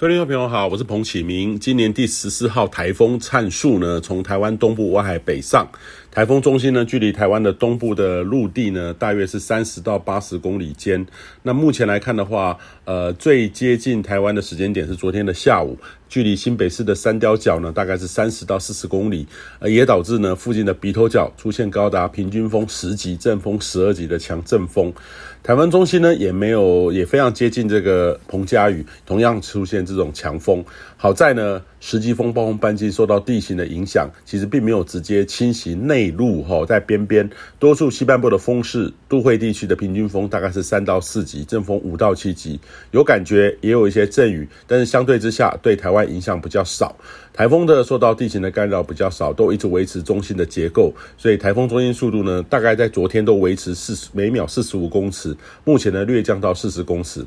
[0.00, 1.60] 各位听众朋友好，我是彭启明。
[1.60, 5.70] 今年第十四号台风灿树呢，从台湾东部外海北上，
[6.12, 11.06] 台风中心呢，距离台湾的东部的陆地呢，大约是三十到八十公里间。
[11.44, 19.24] 那目前来看的话，呃，最接近台湾的时间点是昨天的下午，距离新北市的三貂角呢，大概是三十到四十公里，
[19.60, 24.92] 呃，也导致呢附近的鼻头角出现高达平均风十级、阵风十二级的强阵风。
[25.44, 30.64] 台湾中心呢也没有，也非常接近这个澎嘉语，同样出现这种强风。
[30.96, 46.94] 好在呢，十级风暴风半径受到地形的影响，其实并没有直接侵袭内陆哈，在边边多数西半部的风势，都会地区的平均风大概是三到四级，阵风五到七级，有感觉也有一些阵雨，但是相对之下对台湾影响比较少。
[47.32, 57.24] 台风的受到地形的干扰比较少，都一直维持中心的结构，所以台风中心速度呢，大概在昨天都维持四十每秒四十五公尺，目前呢略降到四十公尺。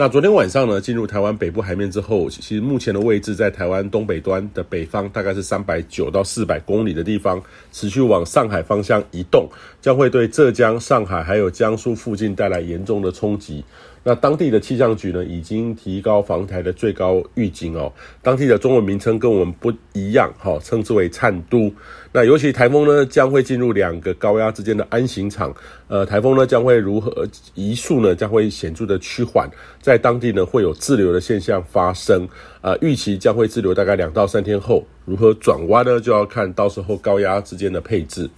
[0.00, 9.48] 那昨天晚上呢，进入台湾北部海面之后，其实目前的位置在台湾东北端的北方，大概是三百九到四百公里的地方，持续往上海方向移动，
[9.82, 13.64] 将会对浙江、上海还有江苏附近带来严重的冲击。
[14.04, 17.92] 那当地的气象局呢，已经提高防台的最高预警哦。
[18.22, 21.70] 当地的中文名称跟我们不一样，哈，称之为灿都。
[22.10, 25.52] 那尤其台风呢，将会进入两个高压之间的安行场。
[25.88, 28.14] 呃，台风呢将会如何移速呢？
[28.14, 29.50] 将会显著的趋缓，
[29.88, 32.28] 在当地呢会有滞留的现象发生。
[32.60, 35.98] 呃，预期将会滞留大概两到三天后，如何转弯呢？
[35.98, 38.28] 就要看到时候高压之间的配置。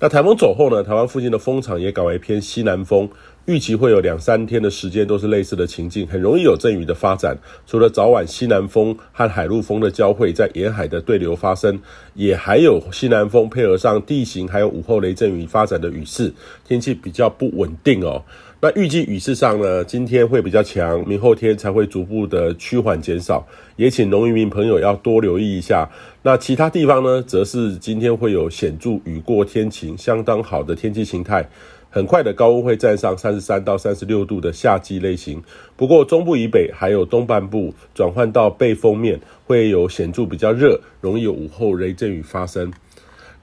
[0.00, 3.08] 那台风走后呢，台湾附近的风场也改为偏西南风。
[3.44, 7.36] 预期会有两三天的时间都是类似的情境，很容易有阵雨的发展。
[7.66, 11.80] 除了早晚西南风和海陆风的交汇，在沿海的对流发生，
[12.14, 16.32] 也还有西南风配合上地形，还有午后雷阵雨发展的雨势，
[16.64, 18.22] 天气比较不稳定哦。
[18.64, 23.44] 那预计雨势上呢，今天会比较强，明后天才会逐步的趋缓减少。
[23.74, 25.90] 也请农渔民朋友要多留意一下。
[26.22, 31.44] 那其他地方呢，则是今天会有显著雨过天晴，相当好的天气形态。
[31.90, 35.42] 很快的高温会站上三十三到三十六度的夏季类型，
[35.76, 42.72] 不过中部以北还有东半部转换到背风面，会有显著比较热，容易有午后雷阵雨发生。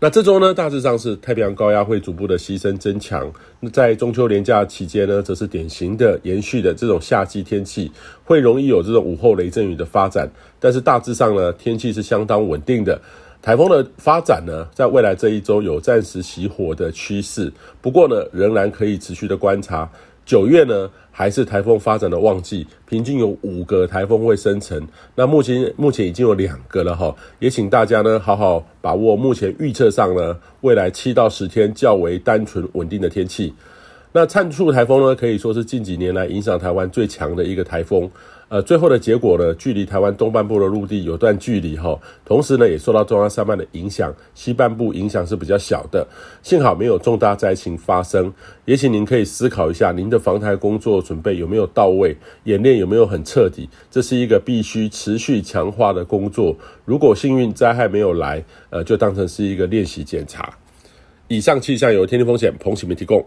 [0.01, 3.29] 那这周呢，大致上是太平洋高压会逐步的牺牲增强。
[3.59, 7.91] 那在中秋连假期间呢，则是典型的延续的这种夏季天气，
[8.23, 10.31] 会容易有这种午后雷阵雨的发展。
[10.57, 12.97] 但是大致上呢，天气是相当稳定的。
[13.41, 17.51] 台风的发展呢，在未来这一周有暂时熄火的趋势，
[17.81, 19.89] 不过呢，仍然可以持续的观察。
[20.29, 24.87] 九月呢，还是台风发展的旺季，平均有五个台风会生成。
[25.15, 33.51] 那目前目前已经有两个了哈，也请大家呢好好把握目前预测上呢，未来七到十天较为单纯稳定的天气。
[34.11, 38.09] 那灿树台风呢，可以说是近几年来影响台湾最强的一个台风。
[38.47, 46.07] 呃，最后的结果呢，距离台湾东半部的陆地有段距离哈，同时呢，也受到中央山脉的影响，西半部影响是比较小的，
[46.41, 48.33] 幸好没有重大灾情发生。
[48.65, 56.55] 也请您可以思考一下，您的防台工作准备有没有到位，演练有没有很彻底，这是一个必须持续强化的工作。
[56.85, 60.51] 如果幸运灾害没有来，呃，就当成是一个练习检查。
[61.27, 63.23] 以上气象由天气风险彭启明提供。